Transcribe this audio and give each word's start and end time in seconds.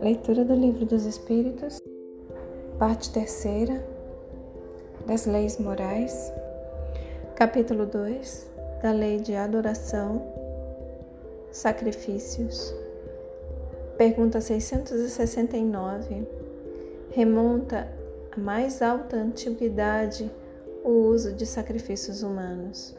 Leitura 0.00 0.44
do 0.44 0.54
Livro 0.54 0.86
dos 0.86 1.04
Espíritos, 1.04 1.82
parte 2.78 3.12
terceira, 3.12 3.84
das 5.04 5.26
Leis 5.26 5.58
Morais, 5.58 6.32
capítulo 7.34 7.86
2, 7.86 8.50
da 8.82 8.92
Lei 8.92 9.18
de 9.18 9.34
Adoração, 9.34 10.22
Sacrifícios. 11.50 12.72
Pergunta 13.98 14.40
669. 14.40 16.28
Remonta 17.10 17.88
à 18.30 18.38
mais 18.38 18.82
alta 18.82 19.16
antiguidade 19.16 20.30
o 20.84 20.90
uso 20.90 21.32
de 21.32 21.44
sacrifícios 21.44 22.22
humanos. 22.22 22.94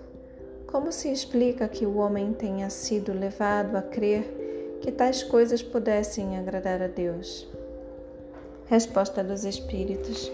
Como 0.68 0.92
se 0.92 1.10
explica 1.10 1.68
que 1.70 1.86
o 1.86 1.98
homem 1.98 2.34
tenha 2.34 2.70
sido 2.70 3.14
levado 3.14 3.78
a 3.78 3.82
crer 3.82 4.78
que 4.82 4.92
tais 4.92 5.24
coisas 5.24 5.64
pudessem 5.64 6.38
agradar 6.38 6.82
a 6.82 6.88
Deus? 6.88 7.48
Resposta 8.66 9.24
dos 9.24 9.46
Espíritos. 9.46 10.30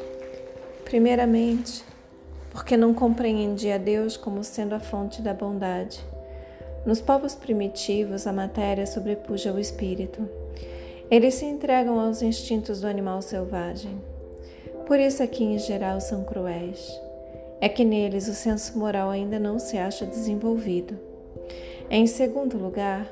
Primeiramente, 0.86 1.86
porque 2.50 2.76
não 2.76 2.96
compreendia 2.96 3.78
Deus 3.78 4.18
como 4.18 4.44
sendo 4.44 4.74
a 4.74 4.80
fonte 4.80 5.22
da 5.22 5.36
bondade. 5.36 6.04
Nos 6.84 7.00
povos 7.00 7.36
primitivos, 7.36 8.26
a 8.26 8.34
matéria 8.34 8.88
sobrepuja 8.88 9.54
o 9.54 9.60
espírito. 9.60 10.28
Eles 11.12 11.36
se 11.36 11.46
entregam 11.46 12.00
aos 12.00 12.24
instintos 12.24 12.82
do 12.82 12.88
animal 12.88 13.22
selvagem. 13.22 14.02
Por 14.88 15.00
isso 15.00 15.22
é 15.22 15.28
que, 15.28 15.44
em 15.44 15.60
geral, 15.60 16.02
são 16.02 16.24
cruéis. 16.24 16.92
É 17.64 17.70
que 17.70 17.86
neles 17.86 18.28
o 18.28 18.34
senso 18.34 18.78
moral 18.78 19.10
ainda 19.10 19.40
não 19.40 19.58
se 19.58 19.78
acha 19.78 20.06
desenvolvido. 20.06 21.00
Em 21.90 22.06
segundo 22.06 22.58
lugar, 22.58 23.10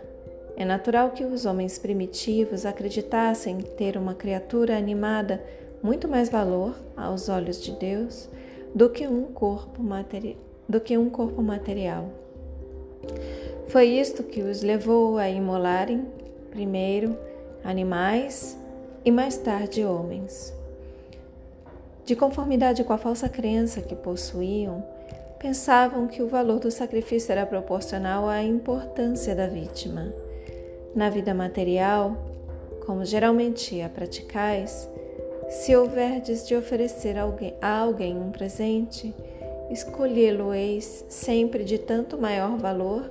é 0.57 0.65
natural 0.65 1.11
que 1.11 1.23
os 1.23 1.45
homens 1.45 1.79
primitivos 1.79 2.65
acreditassem 2.65 3.59
ter 3.59 3.95
uma 3.95 4.13
criatura 4.13 4.77
animada 4.77 5.41
muito 5.81 6.05
mais 6.05 6.27
valor 6.27 6.75
aos 6.97 7.29
olhos 7.29 7.63
de 7.63 7.71
Deus 7.71 8.27
do 8.75 8.89
que 8.89 9.07
um 9.07 9.23
corpo, 9.23 9.81
materi 9.81 10.37
do 10.67 10.81
que 10.81 10.97
um 10.97 11.09
corpo 11.09 11.41
material. 11.41 12.09
Foi 13.67 13.85
isto 13.85 14.21
que 14.21 14.41
os 14.41 14.61
levou 14.61 15.17
a 15.17 15.29
imolarem, 15.29 16.05
primeiro, 16.49 17.17
animais 17.63 18.59
e 19.05 19.11
mais 19.11 19.37
tarde 19.37 19.85
homens. 19.85 20.53
De 22.11 22.15
conformidade 22.17 22.83
com 22.83 22.91
a 22.91 22.97
falsa 22.97 23.29
crença 23.29 23.79
que 23.79 23.95
possuíam, 23.95 24.83
pensavam 25.39 26.07
que 26.07 26.21
o 26.21 26.27
valor 26.27 26.59
do 26.59 26.69
sacrifício 26.69 27.31
era 27.31 27.45
proporcional 27.45 28.27
à 28.27 28.43
importância 28.43 29.33
da 29.33 29.47
vítima. 29.47 30.13
Na 30.93 31.09
vida 31.09 31.33
material, 31.33 32.17
como 32.85 33.05
geralmente 33.05 33.81
a 33.81 33.87
praticais, 33.87 34.89
se 35.47 35.73
houverdes 35.73 36.45
de 36.45 36.53
oferecer 36.53 37.15
a 37.17 37.77
alguém 37.79 38.17
um 38.17 38.29
presente, 38.29 39.15
escolhê-lo-eis 39.69 41.05
sempre 41.07 41.63
de 41.63 41.77
tanto 41.77 42.17
maior 42.17 42.57
valor, 42.57 43.09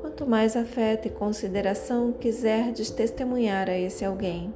quanto 0.00 0.24
mais 0.24 0.54
afeto 0.56 1.08
e 1.08 1.10
consideração 1.10 2.12
quiserdes 2.12 2.88
testemunhar 2.88 3.68
a 3.68 3.76
esse 3.76 4.04
alguém. 4.04 4.54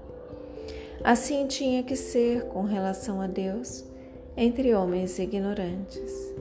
Assim 1.04 1.48
tinha 1.48 1.82
que 1.82 1.96
ser 1.96 2.44
com 2.44 2.62
relação 2.62 3.20
a 3.20 3.26
Deus 3.26 3.84
entre 4.36 4.72
homens 4.72 5.18
ignorantes. 5.18 6.32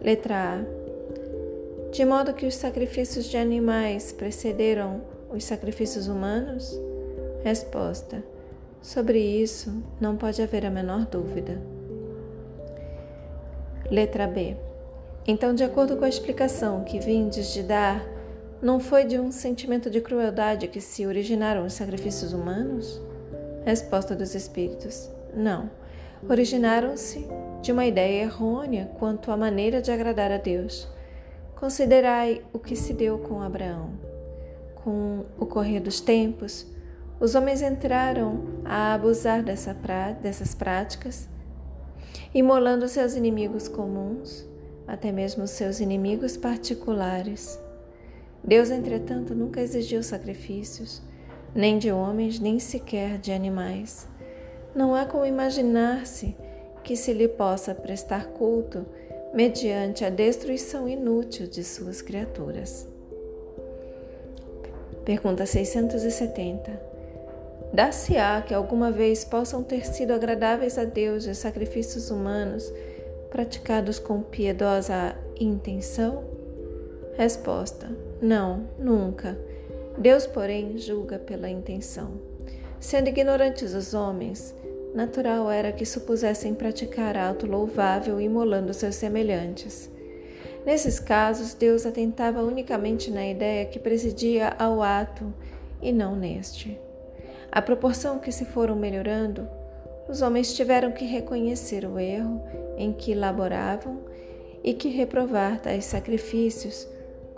Letra 0.00 0.60
A. 0.60 1.90
De 1.90 2.04
modo 2.04 2.34
que 2.34 2.46
os 2.46 2.54
sacrifícios 2.54 3.24
de 3.24 3.36
animais 3.36 4.12
precederam 4.12 5.02
os 5.28 5.42
sacrifícios 5.42 6.06
humanos? 6.06 6.80
Resposta: 7.42 8.22
Sobre 8.80 9.18
isso 9.18 9.82
não 10.00 10.16
pode 10.16 10.40
haver 10.40 10.64
a 10.64 10.70
menor 10.70 11.06
dúvida. 11.06 11.60
Letra 13.90 14.28
B. 14.28 14.56
Então, 15.26 15.52
de 15.52 15.64
acordo 15.64 15.96
com 15.96 16.04
a 16.04 16.08
explicação 16.08 16.84
que 16.84 17.00
vindes 17.00 17.52
de 17.52 17.64
dar, 17.64 18.06
não 18.62 18.78
foi 18.78 19.04
de 19.04 19.18
um 19.18 19.32
sentimento 19.32 19.90
de 19.90 20.00
crueldade 20.00 20.68
que 20.68 20.80
se 20.80 21.04
originaram 21.06 21.66
os 21.66 21.72
sacrifícios 21.72 22.32
humanos? 22.32 23.02
Resposta 23.64 24.14
dos 24.14 24.34
Espíritos: 24.34 25.10
Não. 25.34 25.70
Originaram-se 26.28 27.26
de 27.60 27.70
uma 27.72 27.84
ideia 27.84 28.22
errônea 28.22 28.90
quanto 28.98 29.30
à 29.30 29.36
maneira 29.36 29.82
de 29.82 29.90
agradar 29.90 30.32
a 30.32 30.38
Deus. 30.38 30.88
Considerai 31.54 32.42
o 32.52 32.58
que 32.58 32.76
se 32.76 32.92
deu 32.92 33.18
com 33.18 33.40
Abraão 33.40 34.14
com 34.84 35.24
o 35.38 35.46
correr 35.46 35.80
dos 35.80 35.98
tempos, 35.98 36.66
os 37.18 37.34
homens 37.34 37.62
entraram 37.62 38.44
a 38.64 38.92
abusar 38.92 39.42
dessa 39.42 39.74
dessas 40.20 40.54
práticas, 40.54 41.26
imolando 42.34 42.86
seus 42.86 43.14
inimigos 43.14 43.66
comuns, 43.66 44.46
até 44.86 45.10
mesmo 45.10 45.46
seus 45.46 45.80
inimigos 45.80 46.36
particulares. 46.36 47.58
Deus, 48.42 48.68
entretanto, 48.68 49.34
nunca 49.34 49.62
exigiu 49.62 50.02
sacrifícios, 50.02 51.00
nem 51.54 51.78
de 51.78 51.92
homens, 51.92 52.40
nem 52.40 52.58
sequer 52.58 53.18
de 53.18 53.32
animais. 53.32 54.08
Não 54.74 54.94
há 54.94 55.06
como 55.06 55.24
imaginar-se 55.24 56.36
que 56.82 56.96
se 56.96 57.12
lhe 57.12 57.28
possa 57.28 57.74
prestar 57.74 58.26
culto 58.28 58.84
mediante 59.32 60.04
a 60.04 60.10
destruição 60.10 60.88
inútil 60.88 61.46
de 61.46 61.62
suas 61.62 62.02
criaturas. 62.02 62.88
Pergunta 65.04 65.46
670. 65.46 66.94
Dar-se-á 67.72 68.40
que 68.42 68.54
alguma 68.54 68.90
vez 68.90 69.24
possam 69.24 69.62
ter 69.62 69.84
sido 69.84 70.12
agradáveis 70.12 70.78
a 70.78 70.84
Deus 70.84 71.26
os 71.26 71.38
sacrifícios 71.38 72.10
humanos 72.10 72.72
praticados 73.30 73.98
com 73.98 74.22
piedosa 74.22 75.16
intenção? 75.38 76.24
Resposta: 77.16 77.88
Não, 78.22 78.68
nunca. 78.78 79.36
Deus, 79.96 80.26
porém, 80.26 80.76
julga 80.76 81.18
pela 81.18 81.48
intenção. 81.48 82.12
Sendo 82.80 83.08
ignorantes 83.08 83.74
os 83.74 83.94
homens, 83.94 84.54
natural 84.94 85.50
era 85.50 85.72
que 85.72 85.86
supusessem 85.86 86.54
praticar 86.54 87.16
ato 87.16 87.46
louvável 87.46 88.20
imolando 88.20 88.74
seus 88.74 88.96
semelhantes. 88.96 89.90
Nesses 90.66 90.98
casos, 90.98 91.54
Deus 91.54 91.86
atentava 91.86 92.42
unicamente 92.42 93.10
na 93.10 93.26
ideia 93.26 93.66
que 93.66 93.78
presidia 93.78 94.54
ao 94.58 94.82
ato 94.82 95.32
e 95.80 95.92
não 95.92 96.16
neste. 96.16 96.78
À 97.52 97.62
proporção 97.62 98.18
que 98.18 98.32
se 98.32 98.44
foram 98.44 98.74
melhorando, 98.74 99.46
os 100.08 100.22
homens 100.22 100.54
tiveram 100.54 100.90
que 100.92 101.04
reconhecer 101.04 101.84
o 101.86 101.98
erro 101.98 102.42
em 102.76 102.92
que 102.92 103.14
laboravam 103.14 104.00
e 104.62 104.74
que 104.74 104.88
reprovar 104.88 105.60
tais 105.60 105.84
sacrifícios 105.84 106.88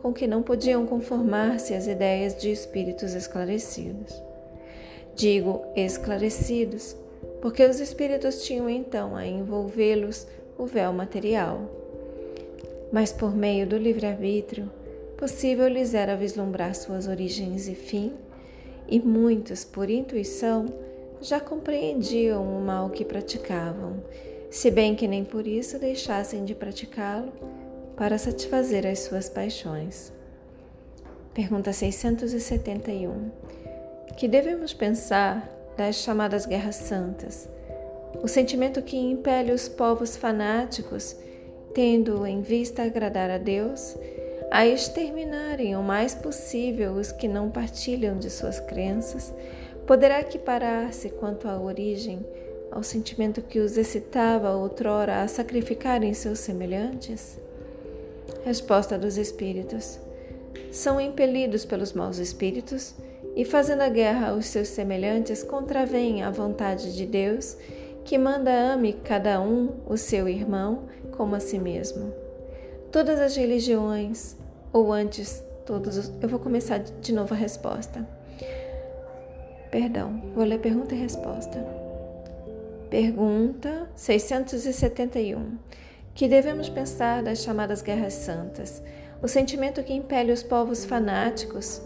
com 0.06 0.12
que 0.12 0.28
não 0.28 0.40
podiam 0.40 0.86
conformar-se 0.86 1.74
às 1.74 1.88
ideias 1.88 2.36
de 2.36 2.50
espíritos 2.50 3.12
esclarecidos. 3.12 4.22
Digo 5.16 5.64
esclarecidos, 5.74 6.96
porque 7.42 7.64
os 7.64 7.80
espíritos 7.80 8.44
tinham 8.44 8.70
então 8.70 9.16
a 9.16 9.26
envolvê-los 9.26 10.26
o 10.56 10.64
véu 10.64 10.92
material 10.92 11.68
mas 12.92 13.12
por 13.12 13.34
meio 13.34 13.66
do 13.66 13.76
livre-arbítrio, 13.76 14.70
possível 15.16 15.66
lhes 15.66 15.92
era 15.92 16.16
vislumbrar 16.16 16.74
suas 16.74 17.08
origens 17.08 17.68
e 17.68 17.74
fim, 17.74 18.12
e 18.88 19.00
muitos, 19.00 19.64
por 19.64 19.90
intuição, 19.90 20.66
já 21.20 21.40
compreendiam 21.40 22.44
o 22.44 22.60
mal 22.60 22.90
que 22.90 23.04
praticavam, 23.04 23.96
se 24.50 24.70
bem 24.70 24.94
que 24.94 25.08
nem 25.08 25.24
por 25.24 25.46
isso 25.46 25.78
deixassem 25.80 26.44
de 26.44 26.54
praticá-lo 26.54 27.32
para 27.96 28.18
satisfazer 28.18 28.86
as 28.86 29.00
suas 29.00 29.28
paixões. 29.28 30.12
Pergunta 31.34 31.72
671. 31.72 33.30
Que 34.16 34.28
devemos 34.28 34.72
pensar 34.72 35.48
das 35.76 35.96
chamadas 35.96 36.46
guerras 36.46 36.76
santas? 36.76 37.48
O 38.22 38.28
sentimento 38.28 38.82
que 38.82 38.96
impele 38.96 39.52
os 39.52 39.68
povos 39.68 40.16
fanáticos 40.16 41.16
tendo 41.76 42.26
em 42.26 42.40
vista 42.40 42.84
agradar 42.84 43.30
a 43.30 43.36
Deus, 43.36 43.94
a 44.50 44.66
exterminarem 44.66 45.76
o 45.76 45.82
mais 45.82 46.14
possível 46.14 46.92
os 46.92 47.12
que 47.12 47.28
não 47.28 47.50
partilham 47.50 48.16
de 48.16 48.30
suas 48.30 48.58
crenças, 48.58 49.30
poderá 49.86 50.18
equiparar-se 50.20 51.10
quanto 51.10 51.46
à 51.46 51.60
origem 51.60 52.24
ao 52.70 52.82
sentimento 52.82 53.42
que 53.42 53.58
os 53.58 53.76
excitava 53.76 54.56
outrora 54.56 55.20
a 55.20 55.28
sacrificarem 55.28 56.14
seus 56.14 56.38
semelhantes? 56.38 57.38
Resposta 58.46 58.96
dos 58.96 59.16
Espíritos: 59.16 59.98
São 60.70 61.00
impelidos 61.00 61.64
pelos 61.64 61.92
maus 61.92 62.18
espíritos 62.18 62.94
e, 63.34 63.44
fazendo 63.44 63.80
a 63.80 63.88
guerra 63.88 64.28
aos 64.28 64.46
seus 64.46 64.68
semelhantes, 64.68 65.42
contravêm 65.42 66.22
a 66.22 66.30
vontade 66.30 66.94
de 66.94 67.06
Deus 67.06 67.56
que 68.04 68.16
manda 68.16 68.52
ame 68.52 68.92
cada 68.92 69.40
um 69.40 69.80
o 69.84 69.96
seu 69.96 70.28
irmão 70.28 70.84
como 71.16 71.34
a 71.34 71.40
si 71.40 71.58
mesmo. 71.58 72.14
Todas 72.92 73.18
as 73.18 73.34
religiões 73.34 74.36
ou 74.72 74.92
antes 74.92 75.42
todos 75.64 75.96
os... 75.96 76.12
Eu 76.22 76.28
vou 76.28 76.38
começar 76.38 76.78
de 76.78 77.12
novo 77.12 77.34
a 77.34 77.36
resposta. 77.36 78.08
Perdão, 79.72 80.22
vou 80.36 80.44
ler 80.44 80.60
pergunta 80.60 80.94
e 80.94 80.98
resposta. 80.98 81.66
Pergunta 82.88 83.90
671. 83.96 85.58
Que 86.16 86.26
devemos 86.26 86.70
pensar 86.70 87.22
das 87.22 87.42
chamadas 87.42 87.82
guerras 87.82 88.14
santas? 88.14 88.82
O 89.22 89.28
sentimento 89.28 89.82
que 89.82 89.92
impele 89.92 90.32
os 90.32 90.42
povos 90.42 90.82
fanáticos, 90.82 91.82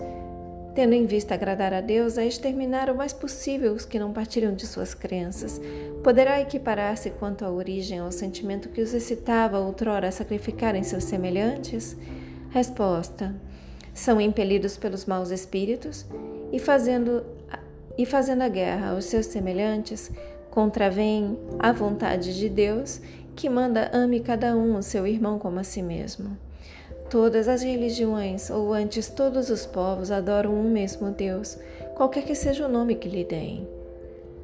tendo 0.72 0.92
em 0.92 1.04
vista 1.04 1.34
agradar 1.34 1.74
a 1.74 1.80
Deus, 1.80 2.16
a 2.16 2.24
exterminar 2.24 2.88
o 2.88 2.94
mais 2.94 3.12
possível 3.12 3.72
os 3.72 3.84
que 3.84 3.98
não 3.98 4.12
partilham 4.12 4.54
de 4.54 4.68
suas 4.68 4.94
crenças, 4.94 5.60
poderá 6.04 6.40
equiparar-se 6.40 7.10
quanto 7.10 7.44
à 7.44 7.50
origem 7.50 7.98
ao 7.98 8.12
sentimento 8.12 8.68
que 8.68 8.80
os 8.80 8.94
excitava 8.94 9.58
outrora 9.58 10.06
a 10.06 10.12
sacrificarem 10.12 10.84
seus 10.84 11.02
semelhantes? 11.02 11.96
Resposta: 12.50 13.34
São 13.92 14.20
impelidos 14.20 14.76
pelos 14.76 15.06
maus 15.06 15.32
espíritos 15.32 16.06
e 16.52 16.60
fazendo, 16.60 17.26
e 17.98 18.06
fazendo 18.06 18.42
a 18.42 18.48
guerra 18.48 18.90
aos 18.90 19.06
seus 19.06 19.26
semelhantes, 19.26 20.08
contravêm 20.50 21.38
a 21.58 21.72
vontade 21.72 22.36
de 22.38 22.48
Deus, 22.48 23.00
que 23.40 23.48
manda 23.48 23.90
ame 23.94 24.20
cada 24.20 24.54
um 24.54 24.76
o 24.76 24.82
seu 24.82 25.06
irmão 25.06 25.38
como 25.38 25.58
a 25.58 25.64
si 25.64 25.80
mesmo. 25.80 26.36
Todas 27.08 27.48
as 27.48 27.62
religiões, 27.62 28.50
ou 28.50 28.74
antes 28.74 29.08
todos 29.08 29.48
os 29.48 29.64
povos, 29.64 30.10
adoram 30.10 30.52
um 30.52 30.70
mesmo 30.70 31.10
Deus, 31.10 31.56
qualquer 31.96 32.24
que 32.24 32.34
seja 32.34 32.66
o 32.66 32.70
nome 32.70 32.96
que 32.96 33.08
lhe 33.08 33.24
deem. 33.24 33.66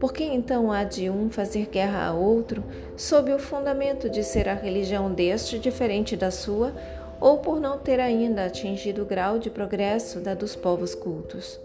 Por 0.00 0.14
que 0.14 0.24
então 0.24 0.72
há 0.72 0.82
de 0.82 1.10
um 1.10 1.28
fazer 1.28 1.66
guerra 1.66 2.06
a 2.06 2.14
outro, 2.14 2.64
sob 2.96 3.30
o 3.34 3.38
fundamento 3.38 4.08
de 4.08 4.24
ser 4.24 4.48
a 4.48 4.54
religião 4.54 5.12
deste 5.12 5.58
diferente 5.58 6.16
da 6.16 6.30
sua, 6.30 6.72
ou 7.20 7.36
por 7.36 7.60
não 7.60 7.78
ter 7.78 8.00
ainda 8.00 8.46
atingido 8.46 9.02
o 9.02 9.06
grau 9.06 9.38
de 9.38 9.50
progresso 9.50 10.20
da 10.20 10.32
dos 10.32 10.56
povos 10.56 10.94
cultos. 10.94 11.60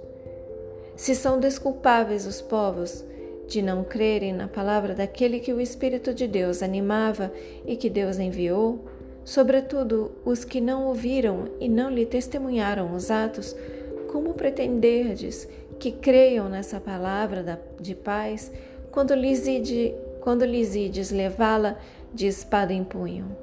Se 0.97 1.15
são 1.15 1.39
desculpáveis 1.39 2.25
os 2.25 2.41
povos 2.41 3.05
de 3.51 3.61
não 3.61 3.83
crerem 3.83 4.31
na 4.31 4.47
palavra 4.47 4.95
daquele 4.95 5.41
que 5.41 5.51
o 5.51 5.59
Espírito 5.59 6.13
de 6.13 6.25
Deus 6.25 6.63
animava 6.63 7.33
e 7.65 7.75
que 7.75 7.89
Deus 7.89 8.17
enviou, 8.17 8.85
sobretudo 9.25 10.13
os 10.23 10.45
que 10.45 10.61
não 10.61 10.85
ouviram 10.85 11.49
e 11.59 11.67
não 11.67 11.89
lhe 11.89 12.05
testemunharam 12.05 12.95
os 12.95 13.11
atos, 13.11 13.53
como 14.09 14.33
pretenderdes 14.33 15.49
que 15.77 15.91
creiam 15.91 16.47
nessa 16.47 16.79
palavra 16.79 17.61
de 17.77 17.93
paz 17.93 18.49
quando 18.89 19.13
lhes, 19.13 19.45
ides 19.45 21.11
levá-la 21.11 21.77
de 22.13 22.27
espada 22.27 22.71
em 22.71 22.85
punho? 22.85 23.35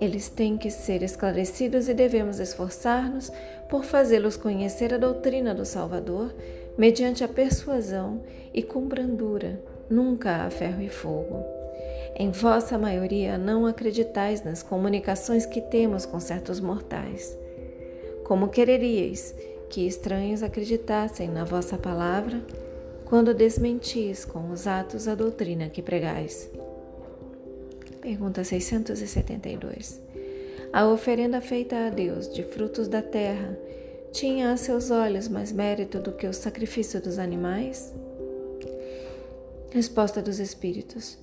Eles 0.00 0.28
têm 0.28 0.56
que 0.56 0.70
ser 0.70 1.02
esclarecidos 1.02 1.88
e 1.88 1.94
devemos 1.94 2.38
esforçar-nos 2.38 3.32
por 3.68 3.84
fazê-los 3.84 4.36
conhecer 4.36 4.94
a 4.94 4.98
doutrina 4.98 5.52
do 5.52 5.64
Salvador 5.64 6.32
mediante 6.76 7.22
a 7.22 7.28
persuasão 7.28 8.22
e 8.52 8.62
com 8.62 8.86
brandura, 8.86 9.62
nunca 9.88 10.44
a 10.44 10.50
ferro 10.50 10.82
e 10.82 10.88
fogo. 10.88 11.44
Em 12.14 12.30
vossa 12.30 12.78
maioria 12.78 13.38
não 13.38 13.66
acreditais 13.66 14.42
nas 14.42 14.62
comunicações 14.62 15.46
que 15.46 15.60
temos 15.60 16.04
com 16.04 16.20
certos 16.20 16.60
mortais. 16.60 17.36
Como 18.24 18.48
quereríeis 18.48 19.34
que 19.68 19.86
estranhos 19.86 20.42
acreditassem 20.42 21.28
na 21.28 21.44
vossa 21.44 21.78
palavra 21.78 22.40
quando 23.06 23.34
desmentis 23.34 24.24
com 24.24 24.50
os 24.50 24.66
atos 24.66 25.08
a 25.08 25.14
doutrina 25.14 25.68
que 25.68 25.82
pregais? 25.82 26.50
Pergunta 28.00 28.42
672. 28.44 30.00
A 30.72 30.86
oferenda 30.88 31.40
feita 31.40 31.86
a 31.86 31.90
Deus 31.90 32.32
de 32.32 32.42
frutos 32.42 32.88
da 32.88 33.02
terra 33.02 33.58
tinha 34.12 34.52
a 34.52 34.56
seus 34.58 34.90
olhos 34.90 35.26
mais 35.26 35.50
mérito 35.50 35.98
do 35.98 36.12
que 36.12 36.26
o 36.26 36.34
sacrifício 36.34 37.00
dos 37.00 37.18
animais? 37.18 37.94
Resposta 39.70 40.20
dos 40.20 40.38
Espíritos. 40.38 41.18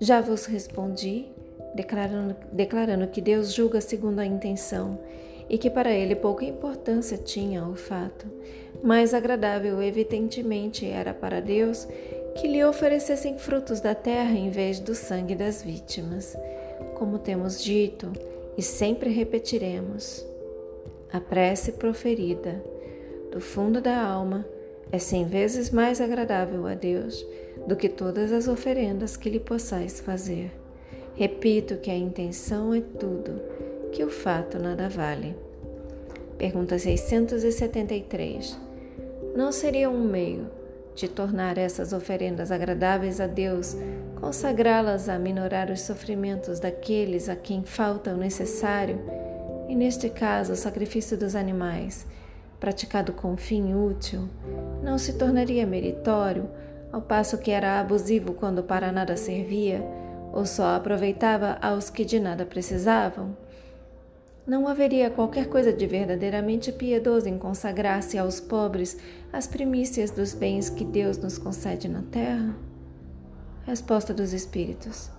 Já 0.00 0.22
vos 0.22 0.46
respondi, 0.46 1.26
declarando, 1.74 2.34
declarando 2.50 3.06
que 3.08 3.20
Deus 3.20 3.52
julga 3.52 3.82
segundo 3.82 4.20
a 4.20 4.26
intenção 4.26 4.98
e 5.48 5.58
que 5.58 5.68
para 5.68 5.92
ele 5.92 6.16
pouca 6.16 6.44
importância 6.44 7.18
tinha 7.18 7.64
o 7.64 7.76
fato. 7.76 8.26
Mais 8.82 9.12
agradável, 9.12 9.82
evidentemente, 9.82 10.86
era 10.86 11.12
para 11.12 11.40
Deus 11.40 11.86
que 12.34 12.48
lhe 12.48 12.64
oferecessem 12.64 13.36
frutos 13.38 13.80
da 13.80 13.94
terra 13.94 14.32
em 14.32 14.50
vez 14.50 14.80
do 14.80 14.94
sangue 14.94 15.34
das 15.34 15.62
vítimas. 15.62 16.34
Como 16.94 17.18
temos 17.18 17.62
dito 17.62 18.10
e 18.56 18.62
sempre 18.62 19.10
repetiremos, 19.10 20.24
a 21.12 21.20
prece 21.20 21.72
proferida 21.72 22.62
do 23.30 23.40
fundo 23.40 23.80
da 23.80 24.00
alma 24.00 24.46
é 24.90 24.98
cem 24.98 25.26
vezes 25.26 25.70
mais 25.70 26.00
agradável 26.00 26.66
a 26.66 26.74
Deus 26.74 27.26
do 27.66 27.76
que 27.76 27.88
todas 27.88 28.32
as 28.32 28.48
oferendas 28.48 29.16
que 29.16 29.30
lhe 29.30 29.40
possais 29.40 30.00
fazer. 30.00 30.50
Repito 31.14 31.76
que 31.76 31.90
a 31.90 31.96
intenção 31.96 32.74
é 32.74 32.80
tudo, 32.80 33.40
que 33.92 34.04
o 34.04 34.10
fato 34.10 34.58
nada 34.58 34.88
vale. 34.88 35.34
Pergunta 36.38 36.78
673. 36.78 38.58
Não 39.34 39.50
seria 39.50 39.90
um 39.90 40.04
meio 40.04 40.50
de 40.94 41.08
tornar 41.08 41.58
essas 41.58 41.92
oferendas 41.92 42.50
agradáveis 42.50 43.20
a 43.20 43.26
Deus, 43.26 43.76
consagrá-las 44.18 45.08
a 45.08 45.18
minorar 45.18 45.70
os 45.70 45.82
sofrimentos 45.82 46.58
daqueles 46.58 47.28
a 47.28 47.36
quem 47.36 47.62
falta 47.62 48.12
o 48.12 48.16
necessário, 48.16 48.98
e 49.68 49.74
neste 49.74 50.08
caso 50.08 50.52
o 50.52 50.56
sacrifício 50.56 51.16
dos 51.16 51.34
animais, 51.34 52.06
praticado 52.60 53.12
com 53.12 53.36
fim 53.36 53.74
útil, 53.74 54.28
não 54.82 54.98
se 54.98 55.14
tornaria 55.14 55.66
meritório, 55.66 56.48
ao 56.92 57.02
passo 57.02 57.38
que 57.38 57.50
era 57.50 57.80
abusivo 57.80 58.32
quando 58.32 58.62
para 58.62 58.92
nada 58.92 59.16
servia, 59.16 59.84
ou 60.32 60.46
só 60.46 60.76
aproveitava 60.76 61.58
aos 61.60 61.90
que 61.90 62.04
de 62.04 62.20
nada 62.20 62.46
precisavam? 62.46 63.36
Não 64.46 64.68
haveria 64.68 65.10
qualquer 65.10 65.48
coisa 65.48 65.72
de 65.72 65.86
verdadeiramente 65.86 66.70
piedoso 66.70 67.28
em 67.28 67.36
consagrar-se 67.36 68.16
aos 68.16 68.38
pobres 68.38 68.96
as 69.32 69.46
primícias 69.46 70.10
dos 70.10 70.34
bens 70.34 70.70
que 70.70 70.84
Deus 70.84 71.18
nos 71.18 71.36
concede 71.36 71.88
na 71.88 72.02
terra? 72.02 72.54
Resposta 73.64 74.14
dos 74.14 74.32
Espíritos: 74.32 75.10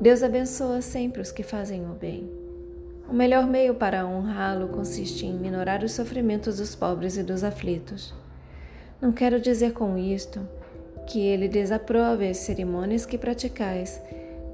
Deus 0.00 0.24
abençoa 0.24 0.82
sempre 0.82 1.22
os 1.22 1.30
que 1.30 1.44
fazem 1.44 1.88
o 1.88 1.94
bem. 1.94 2.45
O 3.08 3.12
melhor 3.12 3.46
meio 3.46 3.74
para 3.74 4.06
honrá-lo 4.06 4.68
consiste 4.68 5.26
em 5.26 5.32
minorar 5.32 5.84
os 5.84 5.92
sofrimentos 5.92 6.58
dos 6.58 6.74
pobres 6.74 7.16
e 7.16 7.22
dos 7.22 7.44
aflitos. 7.44 8.14
Não 9.00 9.12
quero 9.12 9.40
dizer 9.40 9.72
com 9.72 9.96
isto 9.96 10.40
que 11.06 11.20
ele 11.20 11.48
desaprove 11.48 12.28
as 12.28 12.38
cerimônias 12.38 13.06
que 13.06 13.16
praticais 13.16 14.00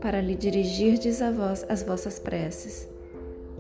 para 0.00 0.20
lhe 0.20 0.34
dirigirdes 0.34 1.22
as 1.22 1.82
vossas 1.82 2.18
preces 2.18 2.92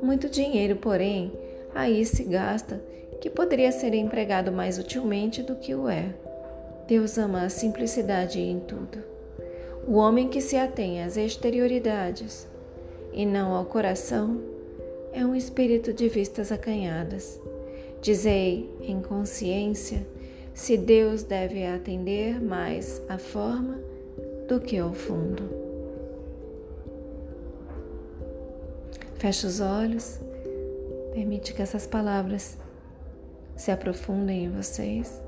muito 0.02 0.28
dinheiro, 0.28 0.76
porém, 0.76 1.32
aí 1.72 2.04
se 2.04 2.24
gasta 2.24 2.82
que 3.20 3.30
poderia 3.30 3.70
ser 3.70 3.94
empregado 3.94 4.50
mais 4.50 4.76
utilmente 4.76 5.42
do 5.42 5.54
que 5.54 5.74
o 5.74 5.88
é. 5.88 6.12
Deus 6.88 7.16
ama 7.16 7.44
a 7.44 7.48
simplicidade 7.48 8.40
em 8.40 8.58
tudo. 8.58 8.98
O 9.86 9.94
homem 9.94 10.28
que 10.28 10.40
se 10.40 10.56
atém 10.56 11.02
às 11.02 11.16
exterioridades 11.16 12.48
e 13.12 13.24
não 13.24 13.54
ao 13.54 13.64
coração 13.64 14.40
é 15.12 15.24
um 15.24 15.34
espírito 15.34 15.92
de 15.92 16.08
vistas 16.08 16.50
acanhadas. 16.50 17.40
Dizei 18.00 18.68
em 18.80 19.00
consciência 19.00 20.06
se 20.54 20.76
Deus 20.76 21.22
deve 21.22 21.64
atender 21.64 22.40
mais 22.42 23.00
à 23.08 23.18
forma 23.18 23.78
do 24.48 24.60
que 24.60 24.78
ao 24.78 24.92
fundo. 24.92 25.48
Feche 29.14 29.46
os 29.46 29.60
olhos, 29.60 30.18
permite 31.14 31.54
que 31.54 31.62
essas 31.62 31.86
palavras 31.86 32.58
se 33.56 33.70
aprofundem 33.70 34.46
em 34.46 34.50
vocês. 34.50 35.22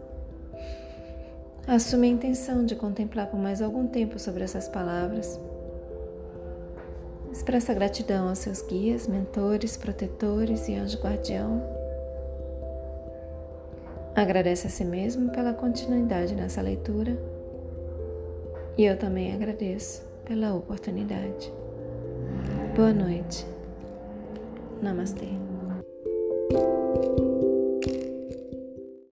Assume 1.67 2.09
a 2.09 2.11
intenção 2.11 2.67
de 2.67 2.75
contemplar 2.75 3.29
por 3.29 3.39
mais 3.39 3.63
algum 3.63 3.87
tempo 3.87 4.19
sobre 4.19 4.43
essas 4.43 4.69
palavras. 4.69 5.39
Expressa 7.35 7.75
gratidão 7.75 8.29
aos 8.29 8.39
seus 8.39 8.63
guias, 8.63 9.09
mentores, 9.09 9.77
protetores 9.77 10.69
e 10.69 10.75
anjo 10.77 11.01
guardião. 11.01 11.61
Agradece 14.15 14.69
a 14.69 14.71
si 14.71 14.85
mesmo 14.85 15.33
pela 15.33 15.53
continuidade 15.53 16.33
nessa 16.33 16.63
leitura 16.63 17.19
e 18.79 18.85
eu 18.85 18.97
também 18.97 19.35
agradeço 19.35 20.07
pela 20.25 20.55
oportunidade. 20.55 21.53
Boa 22.77 22.93
noite. 22.93 23.45
Namaste. 24.81 25.54